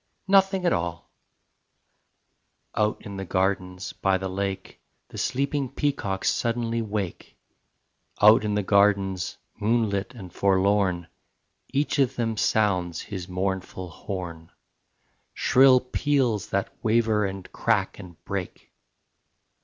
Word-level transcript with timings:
Nothing 0.27 0.65
at 0.65 0.73
all... 0.73 1.11
Out 2.73 3.05
in 3.05 3.17
the 3.17 3.23
gardens 3.23 3.93
by 3.93 4.17
the 4.17 4.29
lake 4.29 4.81
The 5.09 5.19
sleeping 5.19 5.69
peacocks 5.69 6.31
suddenly 6.31 6.81
wake; 6.81 7.37
Out 8.19 8.43
in 8.43 8.55
the 8.55 8.63
gardens, 8.63 9.37
moonlit 9.59 10.15
and 10.15 10.33
forlorn, 10.33 11.07
Each 11.71 11.99
of 11.99 12.15
them 12.15 12.35
sounds 12.35 12.99
his 13.01 13.27
mournful 13.29 13.91
horn: 13.91 14.49
Shrill 15.35 15.79
peals 15.79 16.47
that 16.49 16.73
waver 16.81 17.23
and 17.27 17.51
crack 17.51 17.99
and 17.99 18.17
break. 18.25 18.73